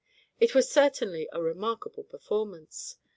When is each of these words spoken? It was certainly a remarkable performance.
It 0.39 0.55
was 0.55 0.67
certainly 0.67 1.29
a 1.31 1.43
remarkable 1.43 2.03
performance. 2.03 2.97